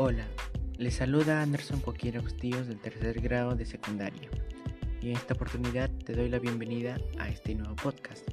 Hola, 0.00 0.28
les 0.76 0.94
saluda 0.94 1.42
Anderson 1.42 1.80
Coquero 1.80 2.22
Bustillos 2.22 2.68
del 2.68 2.78
tercer 2.78 3.20
grado 3.20 3.56
de 3.56 3.66
secundaria 3.66 4.30
y 5.02 5.10
en 5.10 5.16
esta 5.16 5.34
oportunidad 5.34 5.90
te 5.90 6.12
doy 6.12 6.28
la 6.28 6.38
bienvenida 6.38 6.98
a 7.18 7.28
este 7.28 7.56
nuevo 7.56 7.74
podcast 7.74 8.30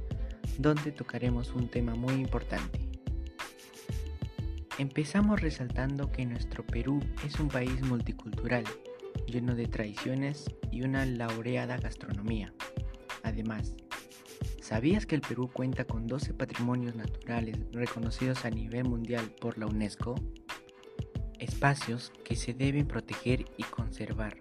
donde 0.59 0.91
tocaremos 0.91 1.55
un 1.55 1.67
tema 1.67 1.95
muy 1.95 2.13
importante. 2.13 2.87
Empezamos 4.77 5.41
resaltando 5.41 6.11
que 6.11 6.27
nuestro 6.27 6.63
Perú 6.63 6.99
es 7.25 7.39
un 7.39 7.47
país 7.47 7.81
multicultural, 7.81 8.63
lleno 9.25 9.55
de 9.55 9.65
tradiciones 9.65 10.45
y 10.69 10.83
una 10.83 11.03
laureada 11.07 11.77
gastronomía. 11.77 12.53
Además, 13.23 13.75
¿sabías 14.61 15.07
que 15.07 15.15
el 15.15 15.21
Perú 15.21 15.49
cuenta 15.51 15.85
con 15.85 16.05
12 16.05 16.35
patrimonios 16.35 16.95
naturales 16.95 17.57
reconocidos 17.71 18.45
a 18.45 18.51
nivel 18.51 18.83
mundial 18.83 19.33
por 19.41 19.57
la 19.57 19.65
UNESCO? 19.65 20.13
Espacios 21.39 22.11
que 22.23 22.35
se 22.35 22.53
deben 22.53 22.87
proteger 22.87 23.45
y 23.57 23.63
conservar, 23.63 24.37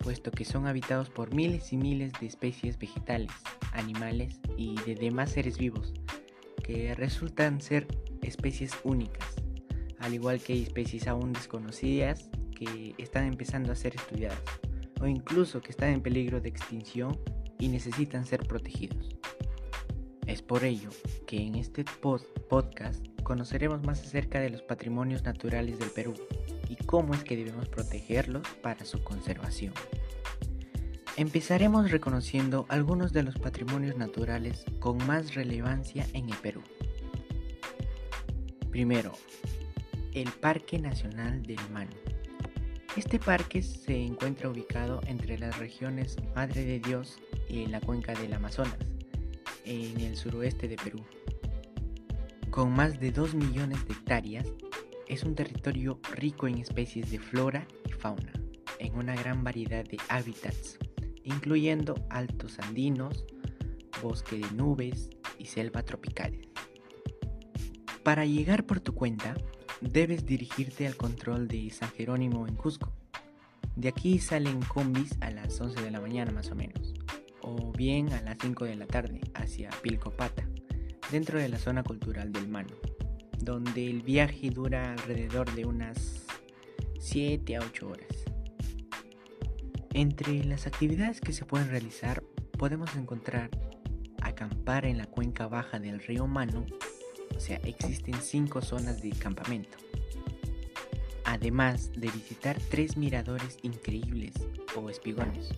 puesto 0.00 0.30
que 0.30 0.44
son 0.44 0.66
habitados 0.66 1.10
por 1.10 1.34
miles 1.34 1.72
y 1.72 1.76
miles 1.76 2.12
de 2.20 2.26
especies 2.26 2.78
vegetales, 2.78 3.30
animales 3.72 4.40
y 4.56 4.74
de 4.82 4.94
demás 4.94 5.30
seres 5.30 5.58
vivos, 5.58 5.92
que 6.62 6.94
resultan 6.94 7.60
ser 7.60 7.86
especies 8.22 8.72
únicas, 8.84 9.34
al 9.98 10.14
igual 10.14 10.40
que 10.40 10.54
hay 10.54 10.62
especies 10.62 11.06
aún 11.06 11.32
desconocidas 11.32 12.28
que 12.56 12.94
están 12.98 13.26
empezando 13.26 13.72
a 13.72 13.76
ser 13.76 13.94
estudiadas, 13.94 14.42
o 15.00 15.06
incluso 15.06 15.60
que 15.60 15.70
están 15.70 15.90
en 15.90 16.02
peligro 16.02 16.40
de 16.40 16.48
extinción 16.48 17.18
y 17.58 17.68
necesitan 17.68 18.26
ser 18.26 18.46
protegidos. 18.46 19.08
Es 20.26 20.42
por 20.42 20.64
ello 20.64 20.90
que 21.26 21.36
en 21.38 21.56
este 21.56 21.84
podcast 22.48 23.06
conoceremos 23.22 23.82
más 23.82 24.00
acerca 24.02 24.40
de 24.40 24.50
los 24.50 24.62
patrimonios 24.62 25.22
naturales 25.22 25.78
del 25.78 25.90
Perú 25.90 26.14
y 26.68 26.76
cómo 26.76 27.14
es 27.14 27.24
que 27.24 27.36
debemos 27.36 27.68
protegerlos 27.68 28.46
para 28.62 28.84
su 28.84 29.02
conservación. 29.02 29.74
Empezaremos 31.16 31.90
reconociendo 31.90 32.64
algunos 32.68 33.12
de 33.12 33.22
los 33.22 33.38
patrimonios 33.38 33.96
naturales 33.96 34.64
con 34.78 34.96
más 35.06 35.34
relevancia 35.34 36.06
en 36.14 36.30
el 36.30 36.36
Perú. 36.36 36.62
Primero, 38.70 39.12
el 40.14 40.30
Parque 40.30 40.78
Nacional 40.78 41.42
del 41.42 41.60
Manu. 41.70 41.92
Este 42.96 43.18
parque 43.18 43.62
se 43.62 44.02
encuentra 44.02 44.48
ubicado 44.48 45.00
entre 45.06 45.38
las 45.38 45.58
regiones 45.58 46.16
Madre 46.34 46.64
de 46.64 46.80
Dios 46.80 47.18
y 47.48 47.66
la 47.66 47.80
cuenca 47.80 48.14
del 48.14 48.32
Amazonas, 48.32 48.76
en 49.64 50.00
el 50.00 50.16
suroeste 50.16 50.68
de 50.68 50.76
Perú. 50.76 51.02
Con 52.52 52.72
más 52.72 53.00
de 53.00 53.10
2 53.10 53.34
millones 53.34 53.84
de 53.88 53.94
hectáreas, 53.94 54.46
es 55.08 55.24
un 55.24 55.34
territorio 55.34 55.98
rico 56.14 56.46
en 56.46 56.58
especies 56.58 57.10
de 57.10 57.18
flora 57.18 57.66
y 57.88 57.92
fauna, 57.92 58.32
en 58.78 58.94
una 58.94 59.16
gran 59.16 59.42
variedad 59.42 59.84
de 59.84 59.98
hábitats 60.08 60.78
incluyendo 61.24 61.94
altos 62.10 62.58
andinos, 62.58 63.24
bosque 64.02 64.38
de 64.38 64.50
nubes 64.52 65.10
y 65.38 65.46
selva 65.46 65.82
tropical. 65.82 66.36
Para 68.02 68.24
llegar 68.24 68.66
por 68.66 68.80
tu 68.80 68.94
cuenta, 68.94 69.34
debes 69.80 70.26
dirigirte 70.26 70.86
al 70.86 70.96
control 70.96 71.48
de 71.48 71.70
San 71.70 71.90
Jerónimo 71.90 72.46
en 72.48 72.56
Cusco. 72.56 72.92
De 73.76 73.88
aquí 73.88 74.18
salen 74.18 74.60
combis 74.62 75.16
a 75.20 75.30
las 75.30 75.60
11 75.60 75.80
de 75.82 75.90
la 75.90 76.00
mañana 76.00 76.32
más 76.32 76.50
o 76.50 76.54
menos, 76.54 76.92
o 77.40 77.72
bien 77.72 78.12
a 78.12 78.20
las 78.22 78.36
5 78.40 78.64
de 78.64 78.76
la 78.76 78.86
tarde 78.86 79.20
hacia 79.34 79.70
Pilcopata, 79.82 80.46
dentro 81.12 81.38
de 81.38 81.50
la 81.50 81.58
zona 81.58 81.82
cultural 81.82 82.32
del 82.32 82.48
Mano, 82.48 82.74
donde 83.38 83.86
el 83.86 84.00
viaje 84.00 84.48
dura 84.48 84.92
alrededor 84.92 85.54
de 85.54 85.66
unas 85.66 86.24
7 86.98 87.56
a 87.56 87.60
8 87.60 87.86
horas. 87.86 88.24
Entre 89.92 90.42
las 90.44 90.66
actividades 90.66 91.20
que 91.20 91.34
se 91.34 91.44
pueden 91.44 91.68
realizar 91.68 92.22
podemos 92.58 92.96
encontrar 92.96 93.50
acampar 94.22 94.86
en 94.86 94.96
la 94.96 95.04
cuenca 95.04 95.48
baja 95.48 95.78
del 95.78 96.00
río 96.00 96.26
Mano, 96.26 96.64
o 97.36 97.40
sea, 97.40 97.58
existen 97.64 98.14
cinco 98.22 98.62
zonas 98.62 99.02
de 99.02 99.10
campamento. 99.10 99.76
Además 101.24 101.92
de 101.92 102.10
visitar 102.10 102.56
tres 102.70 102.96
miradores 102.96 103.58
increíbles 103.62 104.32
o 104.76 104.88
espigones, 104.88 105.50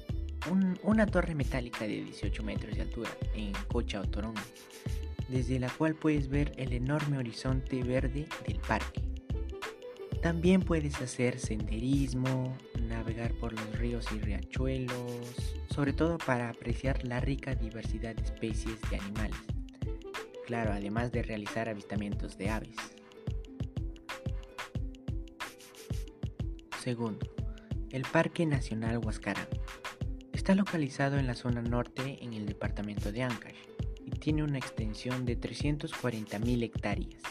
una 0.83 1.07
torre 1.07 1.37
metálica 1.37 1.85
de 1.85 2.03
18 2.03 2.43
metros 2.43 2.75
de 2.75 2.83
altura 2.83 3.11
en 3.35 3.53
Cocha 3.69 4.01
o 4.01 4.05
Torongo, 4.05 4.41
desde 5.29 5.59
la 5.59 5.71
cual 5.71 5.95
puedes 5.95 6.29
ver 6.29 6.53
el 6.57 6.73
enorme 6.73 7.19
horizonte 7.19 7.83
verde 7.83 8.27
del 8.47 8.59
parque. 8.59 9.03
También 10.23 10.63
puedes 10.63 11.01
hacer 11.03 11.39
senderismo, 11.39 12.57
navegar 12.81 13.35
por 13.35 13.53
los 13.53 13.79
ríos 13.79 14.07
y 14.13 14.21
riachuelos, 14.21 15.55
sobre 15.69 15.93
todo 15.93 16.17
para 16.19 16.49
apreciar 16.49 17.07
la 17.07 17.21
rica 17.21 17.55
diversidad 17.55 18.15
de 18.15 18.23
especies 18.23 18.81
de 18.91 18.97
animales. 18.97 19.37
Claro, 20.47 20.73
además 20.73 21.13
de 21.13 21.23
realizar 21.23 21.69
avistamientos 21.69 22.39
de 22.39 22.51
aves. 22.51 22.77
Segundo, 26.83 27.27
el 27.91 28.03
Parque 28.03 28.45
Nacional 28.47 28.99
Huascarán. 28.99 29.49
Está 30.33 30.55
localizado 30.55 31.19
en 31.19 31.27
la 31.27 31.35
zona 31.35 31.63
norte 31.63 32.19
en 32.23 32.35
el 32.35 32.45
departamento 32.45 33.11
de 33.11 33.23
Ancash 33.23 33.64
tiene 34.25 34.43
una 34.43 34.57
extensión 34.57 35.27
de 35.27 35.39
340.000 35.39 36.63
hectáreas. 36.63 37.23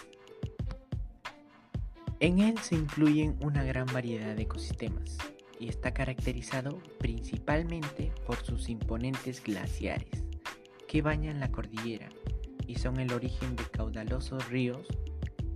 En 2.19 2.37
él 2.37 2.59
se 2.59 2.75
incluyen 2.75 3.35
una 3.41 3.63
gran 3.63 3.87
variedad 3.87 4.35
de 4.35 4.43
ecosistemas, 4.43 5.17
y 5.59 5.69
está 5.69 5.91
caracterizado 5.91 6.83
principalmente 6.99 8.11
por 8.27 8.37
sus 8.45 8.69
imponentes 8.69 9.41
glaciares 9.43 10.23
que 10.87 11.01
bañan 11.01 11.39
la 11.39 11.51
cordillera 11.51 12.09
y 12.67 12.75
son 12.75 12.99
el 12.99 13.11
origen 13.11 13.55
de 13.55 13.63
caudalosos 13.63 14.47
ríos 14.49 14.85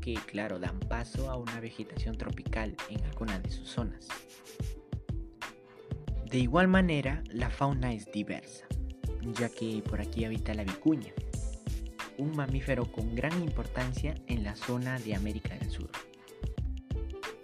que, 0.02 0.16
claro, 0.16 0.58
dan 0.58 0.80
paso 0.80 1.30
a 1.30 1.36
una 1.36 1.60
vegetación 1.60 2.18
tropical 2.18 2.76
en 2.90 3.04
alguna 3.04 3.40
de 3.40 3.52
sus 3.52 3.70
zonas. 3.70 4.08
De 6.32 6.40
igual 6.40 6.68
manera, 6.68 7.24
la 7.30 7.52
fauna 7.52 7.94
es 7.94 8.12
diversa, 8.12 8.66
ya 9.38 9.50
que 9.50 9.84
por 9.88 10.02
aquí 10.02 10.26
habita 10.26 10.56
la 10.56 10.64
vicuña, 10.64 11.14
un 12.18 12.36
mamífero 12.36 12.92
con 12.92 13.16
gran 13.16 13.42
importancia 13.42 14.16
en 14.28 14.44
la 14.44 14.56
zona 14.56 15.00
de 15.00 15.16
América 15.16 15.56
del 15.56 15.70
Sur. 15.70 15.90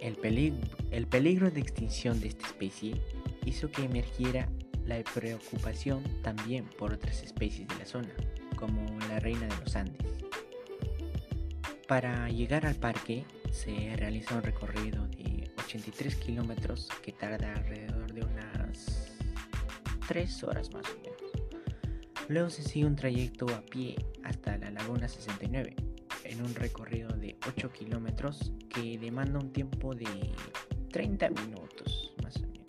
El 0.00 0.16
peligro, 0.16 1.50
de 1.50 1.60
extinción 1.60 2.20
de 2.20 2.28
esta 2.28 2.46
especie 2.46 3.00
hizo 3.46 3.70
que 3.70 3.84
emergiera 3.84 4.48
la 4.84 5.02
preocupación 5.02 6.02
también 6.22 6.66
por 6.78 6.92
otras 6.92 7.22
especies 7.22 7.68
de 7.68 7.76
la 7.76 7.86
zona, 7.86 8.12
como 8.56 8.84
la 9.08 9.18
reina 9.20 9.46
de 9.46 9.56
los 9.64 9.74
Andes. 9.76 10.06
Para 11.88 12.28
llegar 12.28 12.66
al 12.66 12.74
parque 12.74 13.24
se 13.50 13.96
realiza 13.96 14.34
un 14.34 14.42
recorrido 14.42 15.06
de 15.08 15.50
83 15.58 16.16
kilómetros 16.16 16.88
que 17.02 17.12
tarda 17.12 17.54
alrededor 17.54 18.12
de 18.12 18.24
unas 18.24 19.12
3 20.08 20.44
horas 20.44 20.70
más 20.72 20.84
o 20.90 20.96
menos. 21.00 21.14
Luego 22.28 22.50
se 22.50 22.62
sigue 22.62 22.86
un 22.86 22.96
trayecto 22.96 23.46
a 23.48 23.62
pie 23.62 23.96
hasta 24.24 24.56
la 24.58 24.70
Laguna 24.70 25.08
69, 25.08 25.76
en 26.24 26.42
un 26.42 26.54
recorrido 26.54 27.08
de 27.10 27.36
8 27.46 27.70
kilómetros 27.72 28.52
que 28.68 28.98
demanda 28.98 29.38
un 29.38 29.52
tiempo 29.52 29.94
de 29.94 30.06
30 30.90 31.30
minutos 31.30 32.14
más 32.22 32.36
o 32.36 32.40
menos. 32.40 32.66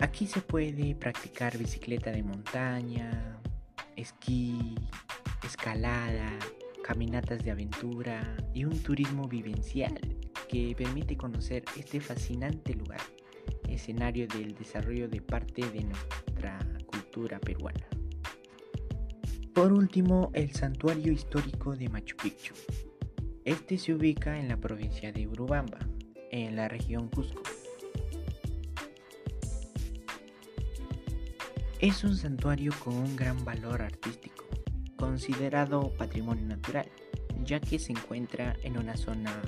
Aquí 0.00 0.26
se 0.26 0.40
puede 0.40 0.94
practicar 0.94 1.56
bicicleta 1.56 2.10
de 2.10 2.22
montaña, 2.22 3.40
esquí, 3.96 4.74
escalada, 5.42 6.30
caminatas 6.84 7.42
de 7.42 7.50
aventura 7.50 8.36
y 8.54 8.64
un 8.64 8.78
turismo 8.82 9.26
vivencial 9.26 9.98
que 10.48 10.74
permite 10.76 11.16
conocer 11.16 11.64
este 11.76 12.00
fascinante 12.00 12.74
lugar, 12.74 13.00
escenario 13.68 14.28
del 14.28 14.54
desarrollo 14.54 15.08
de 15.08 15.20
parte 15.20 15.68
de 15.70 15.84
nuestra 15.84 16.58
cultura 16.86 17.40
peruana. 17.40 17.95
Por 19.56 19.72
último, 19.72 20.30
el 20.34 20.52
santuario 20.52 21.10
histórico 21.10 21.74
de 21.74 21.88
Machu 21.88 22.14
Picchu. 22.18 22.52
Este 23.46 23.78
se 23.78 23.94
ubica 23.94 24.38
en 24.38 24.48
la 24.48 24.58
provincia 24.58 25.12
de 25.12 25.26
Urubamba, 25.26 25.78
en 26.30 26.56
la 26.56 26.68
región 26.68 27.08
Cusco. 27.08 27.40
Es 31.80 32.04
un 32.04 32.14
santuario 32.18 32.70
con 32.84 32.96
un 32.96 33.16
gran 33.16 33.42
valor 33.46 33.80
artístico, 33.80 34.44
considerado 34.96 35.90
patrimonio 35.96 36.44
natural, 36.44 36.90
ya 37.42 37.58
que 37.58 37.78
se 37.78 37.92
encuentra 37.92 38.56
en 38.62 38.76
una 38.76 38.94
zona 38.98 39.40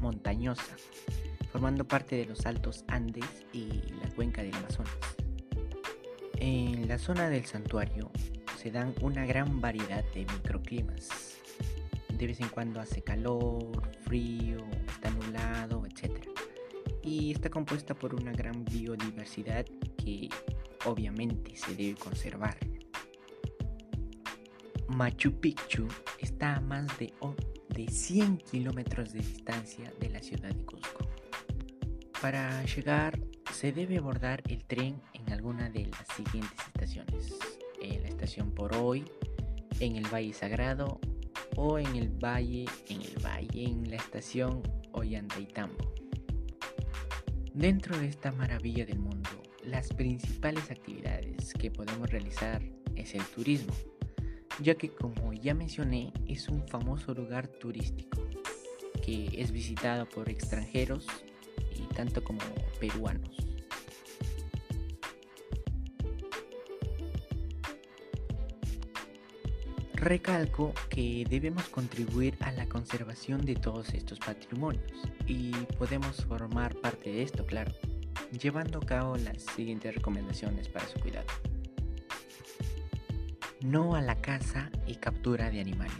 montañosa, 0.00 0.76
formando 1.50 1.88
parte 1.88 2.14
de 2.16 2.26
los 2.26 2.44
Altos 2.44 2.84
Andes 2.88 3.46
y 3.54 3.68
la 4.02 4.10
cuenca 4.14 4.42
del 4.42 4.54
Amazonas. 4.54 4.92
En 6.40 6.86
la 6.88 6.98
zona 6.98 7.30
del 7.30 7.46
santuario 7.46 8.10
se 8.66 8.72
dan 8.72 8.92
una 9.00 9.24
gran 9.24 9.60
variedad 9.60 10.04
de 10.12 10.26
microclimas. 10.26 11.08
De 12.12 12.26
vez 12.26 12.40
en 12.40 12.48
cuando 12.48 12.80
hace 12.80 13.00
calor, 13.00 13.80
frío, 14.00 14.56
está 14.88 15.08
nublado, 15.10 15.84
etc. 15.86 16.26
Y 17.00 17.30
está 17.30 17.48
compuesta 17.48 17.94
por 17.94 18.12
una 18.12 18.32
gran 18.32 18.64
biodiversidad 18.64 19.64
que 19.96 20.28
obviamente 20.84 21.54
se 21.54 21.76
debe 21.76 21.94
conservar. 21.94 22.58
Machu 24.88 25.38
Picchu 25.38 25.86
está 26.18 26.56
a 26.56 26.60
más 26.60 26.88
de, 26.98 27.14
de 27.68 27.86
100 27.86 28.38
kilómetros 28.38 29.12
de 29.12 29.20
distancia 29.20 29.92
de 30.00 30.10
la 30.10 30.20
ciudad 30.20 30.48
de 30.48 30.64
Cusco. 30.64 31.06
Para 32.20 32.64
llegar 32.64 33.16
se 33.52 33.70
debe 33.70 33.98
abordar 33.98 34.42
el 34.48 34.64
tren 34.64 35.00
en 35.12 35.32
alguna 35.32 35.70
de 35.70 35.86
las 35.86 36.08
siguientes 36.16 36.58
estaciones. 36.66 37.55
Por 38.56 38.74
hoy, 38.74 39.04
en 39.78 39.94
el 39.94 40.04
Valle 40.12 40.32
Sagrado 40.32 40.98
o 41.54 41.78
en 41.78 41.94
el 41.94 42.08
Valle, 42.08 42.64
en 42.88 43.00
el 43.00 43.24
Valle, 43.24 43.64
en 43.64 43.88
la 43.88 43.96
estación 43.96 44.62
Ollantaytambo. 44.90 45.92
Dentro 47.54 47.96
de 47.96 48.08
esta 48.08 48.32
maravilla 48.32 48.84
del 48.84 48.98
mundo, 48.98 49.30
las 49.62 49.92
principales 49.92 50.72
actividades 50.72 51.54
que 51.54 51.70
podemos 51.70 52.10
realizar 52.10 52.60
es 52.96 53.14
el 53.14 53.22
turismo, 53.26 53.72
ya 54.60 54.74
que 54.74 54.88
como 54.88 55.32
ya 55.32 55.54
mencioné 55.54 56.12
es 56.26 56.48
un 56.48 56.66
famoso 56.66 57.14
lugar 57.14 57.46
turístico 57.46 58.26
que 59.04 59.40
es 59.40 59.52
visitado 59.52 60.08
por 60.08 60.28
extranjeros 60.28 61.06
y 61.76 61.82
tanto 61.94 62.24
como 62.24 62.40
peruanos. 62.80 63.45
Recalco 70.06 70.72
que 70.88 71.26
debemos 71.28 71.68
contribuir 71.68 72.36
a 72.38 72.52
la 72.52 72.68
conservación 72.68 73.44
de 73.44 73.56
todos 73.56 73.92
estos 73.92 74.20
patrimonios 74.20 74.92
y 75.26 75.50
podemos 75.78 76.24
formar 76.26 76.76
parte 76.76 77.10
de 77.10 77.24
esto, 77.24 77.44
claro, 77.44 77.72
llevando 78.30 78.78
a 78.78 78.86
cabo 78.86 79.16
las 79.16 79.42
siguientes 79.42 79.92
recomendaciones 79.96 80.68
para 80.68 80.86
su 80.86 81.00
cuidado. 81.00 81.26
No 83.62 83.96
a 83.96 84.00
la 84.00 84.20
caza 84.20 84.70
y 84.86 84.94
captura 84.94 85.50
de 85.50 85.60
animales. 85.60 85.98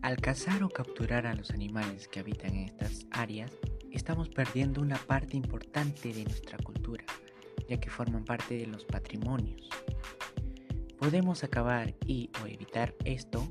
Al 0.00 0.16
cazar 0.16 0.62
o 0.62 0.70
capturar 0.70 1.26
a 1.26 1.34
los 1.34 1.50
animales 1.50 2.08
que 2.08 2.20
habitan 2.20 2.54
en 2.54 2.64
estas 2.68 3.04
áreas, 3.10 3.52
estamos 3.92 4.30
perdiendo 4.30 4.80
una 4.80 4.96
parte 4.96 5.36
importante 5.36 6.14
de 6.14 6.24
nuestra 6.24 6.56
cultura, 6.56 7.04
ya 7.68 7.78
que 7.78 7.90
forman 7.90 8.24
parte 8.24 8.56
de 8.56 8.66
los 8.66 8.86
patrimonios 8.86 9.68
Podemos 11.00 11.44
acabar 11.44 11.94
y 12.04 12.30
o 12.42 12.46
evitar 12.46 12.94
esto 13.06 13.48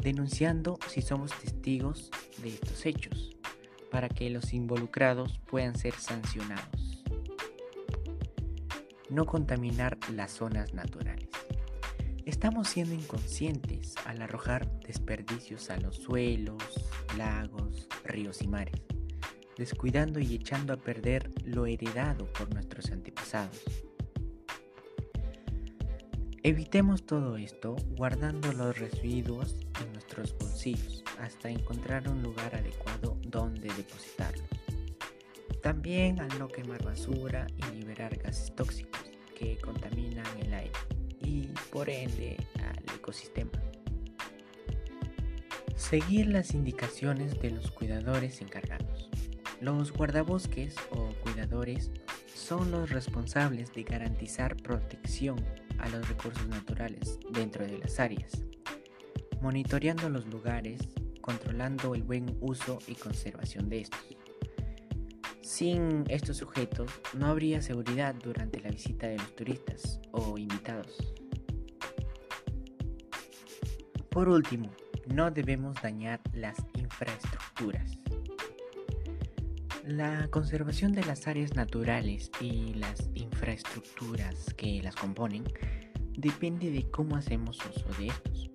denunciando 0.00 0.78
si 0.86 1.00
somos 1.00 1.32
testigos 1.40 2.10
de 2.42 2.50
estos 2.50 2.84
hechos, 2.84 3.30
para 3.90 4.10
que 4.10 4.28
los 4.28 4.52
involucrados 4.52 5.40
puedan 5.46 5.78
ser 5.78 5.94
sancionados. 5.94 7.02
No 9.08 9.24
contaminar 9.24 9.96
las 10.12 10.32
zonas 10.32 10.74
naturales. 10.74 11.30
Estamos 12.26 12.68
siendo 12.68 12.92
inconscientes 12.92 13.94
al 14.04 14.20
arrojar 14.20 14.70
desperdicios 14.80 15.70
a 15.70 15.78
los 15.78 15.96
suelos, 15.96 16.62
lagos, 17.16 17.88
ríos 18.04 18.42
y 18.42 18.46
mares, 18.46 18.82
descuidando 19.56 20.20
y 20.20 20.34
echando 20.34 20.74
a 20.74 20.76
perder 20.76 21.30
lo 21.46 21.64
heredado 21.64 22.30
por 22.30 22.52
nuestros 22.52 22.90
antepasados. 22.90 23.64
Evitemos 26.46 27.06
todo 27.06 27.38
esto 27.38 27.74
guardando 27.96 28.52
los 28.52 28.78
residuos 28.78 29.56
en 29.82 29.94
nuestros 29.94 30.36
bolsillos 30.36 31.02
hasta 31.18 31.48
encontrar 31.48 32.06
un 32.06 32.22
lugar 32.22 32.54
adecuado 32.54 33.16
donde 33.22 33.72
depositarlos. 33.72 34.46
También 35.62 36.20
al 36.20 36.38
no 36.38 36.48
quemar 36.48 36.84
basura 36.84 37.46
y 37.56 37.76
liberar 37.76 38.18
gases 38.18 38.54
tóxicos 38.54 39.00
que 39.34 39.56
contaminan 39.56 40.26
el 40.38 40.52
aire 40.52 40.72
y 41.22 41.46
por 41.72 41.88
ende 41.88 42.36
al 42.62 42.94
ecosistema. 42.94 43.62
Seguir 45.76 46.26
las 46.26 46.52
indicaciones 46.52 47.40
de 47.40 47.52
los 47.52 47.70
cuidadores 47.70 48.42
encargados. 48.42 49.08
Los 49.62 49.92
guardabosques 49.92 50.76
o 50.90 51.08
cuidadores 51.22 51.90
son 52.34 52.70
los 52.70 52.90
responsables 52.90 53.72
de 53.72 53.84
garantizar 53.84 54.56
protección 54.58 55.42
a 55.78 55.88
los 55.88 56.08
recursos 56.08 56.46
naturales 56.48 57.18
dentro 57.30 57.66
de 57.66 57.78
las 57.78 58.00
áreas, 58.00 58.44
monitoreando 59.40 60.08
los 60.08 60.26
lugares, 60.26 60.80
controlando 61.20 61.94
el 61.94 62.02
buen 62.02 62.36
uso 62.40 62.78
y 62.86 62.94
conservación 62.94 63.68
de 63.68 63.80
estos. 63.82 64.00
Sin 65.40 66.04
estos 66.08 66.38
sujetos 66.38 66.90
no 67.12 67.26
habría 67.26 67.62
seguridad 67.62 68.14
durante 68.14 68.60
la 68.60 68.70
visita 68.70 69.06
de 69.06 69.18
los 69.18 69.36
turistas 69.36 70.00
o 70.10 70.38
invitados. 70.38 71.14
Por 74.10 74.28
último, 74.28 74.70
no 75.06 75.30
debemos 75.30 75.80
dañar 75.82 76.20
las 76.32 76.56
infraestructuras. 76.74 77.98
La 79.84 80.28
conservación 80.28 80.92
de 80.92 81.04
las 81.04 81.26
áreas 81.26 81.54
naturales 81.54 82.30
y 82.40 82.74
las 82.74 83.10
que 84.56 84.80
las 84.82 84.96
componen 84.96 85.44
depende 86.16 86.70
de 86.70 86.90
cómo 86.90 87.16
hacemos 87.16 87.58
uso 87.58 87.86
de 87.98 88.06
estos. 88.06 88.50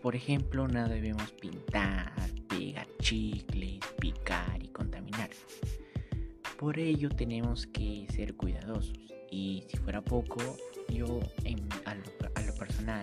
Por 0.00 0.16
ejemplo, 0.16 0.66
no 0.66 0.88
debemos 0.88 1.30
pintar, 1.32 2.14
pegar 2.48 2.86
chicles, 3.00 3.80
picar 4.00 4.62
y 4.62 4.68
contaminar. 4.68 5.28
Por 6.58 6.78
ello 6.78 7.10
tenemos 7.10 7.66
que 7.66 8.06
ser 8.14 8.34
cuidadosos 8.34 8.98
y 9.30 9.64
si 9.68 9.76
fuera 9.76 10.00
poco, 10.00 10.38
yo 10.88 11.20
a, 11.84 11.94
lo, 11.94 12.02
a 12.34 12.42
lo 12.42 12.54
personal 12.54 13.02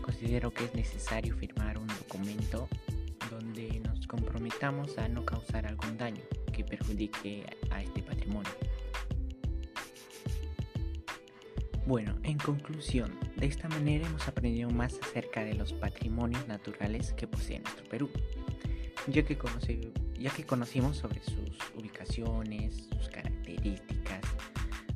considero 0.00 0.50
que 0.50 0.64
es 0.64 0.74
necesario 0.74 1.36
firmar 1.36 1.76
un 1.76 1.88
documento 1.88 2.68
donde 3.30 3.80
nos 3.80 4.06
comprometamos 4.06 4.96
a 4.96 5.08
no 5.08 5.26
causar 5.26 5.66
algún 5.66 5.98
daño 5.98 6.22
que 6.54 6.64
perjudique 6.64 7.44
a 7.70 7.82
este 7.82 8.02
patrimonio. 8.02 8.50
Bueno, 11.86 12.16
en 12.22 12.38
conclusión, 12.38 13.12
de 13.36 13.44
esta 13.44 13.68
manera 13.68 14.06
hemos 14.06 14.26
aprendido 14.26 14.70
más 14.70 14.98
acerca 15.02 15.44
de 15.44 15.52
los 15.52 15.74
patrimonios 15.74 16.48
naturales 16.48 17.12
que 17.12 17.26
posee 17.26 17.60
nuestro 17.60 17.84
Perú, 17.90 18.08
ya 19.06 19.22
que, 19.22 19.36
conocimos 20.46 20.96
sobre 20.96 21.22
sus 21.22 21.58
ubicaciones, 21.76 22.88
sus 22.96 23.10
características, 23.10 24.22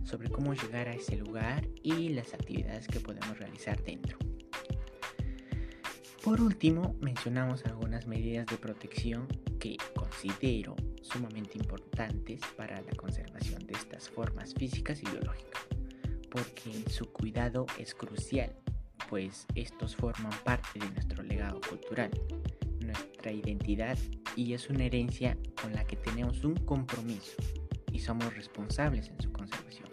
sobre 0.02 0.30
cómo 0.30 0.54
llegar 0.54 0.88
a 0.88 0.94
ese 0.94 1.18
lugar 1.18 1.68
y 1.82 2.08
las 2.08 2.32
actividades 2.32 2.88
que 2.88 3.00
podemos 3.00 3.38
realizar 3.38 3.82
dentro. 3.84 4.16
Por 6.24 6.40
último, 6.40 6.96
mencionamos 7.00 7.66
algunas 7.66 8.06
medidas 8.06 8.46
de 8.46 8.56
protección 8.56 9.28
que 9.60 9.76
considero 9.94 10.74
sumamente 11.02 11.58
importantes 11.58 12.40
para 12.56 12.80
la 12.80 12.92
conservación 12.96 13.66
de 13.66 13.74
estas 13.74 14.08
formas 14.08 14.54
físicas 14.54 15.02
y 15.02 15.06
biológicas, 15.06 15.67
porque 16.30 16.84
su 16.90 17.12
cuidado 17.12 17.66
es 17.78 17.94
crucial, 17.94 18.54
pues 19.08 19.46
estos 19.54 19.96
forman 19.96 20.32
parte 20.44 20.78
de 20.78 20.90
nuestro 20.90 21.22
legado 21.22 21.60
cultural, 21.68 22.10
nuestra 22.80 23.32
identidad 23.32 23.98
y 24.36 24.52
es 24.52 24.68
una 24.70 24.84
herencia 24.84 25.36
con 25.60 25.72
la 25.72 25.84
que 25.84 25.96
tenemos 25.96 26.44
un 26.44 26.54
compromiso 26.56 27.36
y 27.92 27.98
somos 27.98 28.34
responsables 28.36 29.08
en 29.08 29.20
su 29.20 29.32
conservación. 29.32 29.88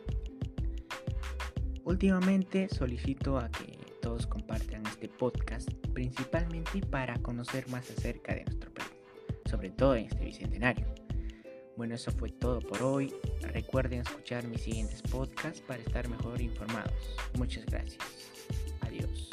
Últimamente 1.83 2.67
solicito 2.69 3.37
a 3.37 3.49
que 3.49 3.77
todos 4.01 4.27
compartan 4.27 4.85
este 4.87 5.07
podcast 5.07 5.69
principalmente 5.93 6.81
para 6.81 7.17
conocer 7.19 7.67
más 7.69 7.89
acerca 7.91 8.33
de 8.33 8.43
nuestro 8.45 8.73
Perú, 8.73 8.89
sobre 9.49 9.69
todo 9.69 9.95
en 9.95 10.05
este 10.05 10.25
bicentenario. 10.25 10.94
Bueno, 11.77 11.95
eso 11.95 12.11
fue 12.11 12.29
todo 12.29 12.59
por 12.59 12.81
hoy. 12.81 13.13
Recuerden 13.53 14.01
escuchar 14.01 14.47
mis 14.47 14.61
siguientes 14.61 15.01
podcasts 15.01 15.61
para 15.61 15.81
estar 15.81 16.07
mejor 16.07 16.41
informados. 16.41 16.93
Muchas 17.37 17.65
gracias. 17.65 18.03
Adiós. 18.81 19.29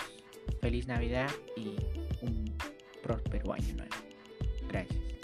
Feliz 0.60 0.86
Navidad 0.86 1.30
y 1.56 1.76
un 2.20 2.52
próspero 3.02 3.52
año 3.52 3.74
nuevo. 3.74 3.94
Gracias. 4.68 5.21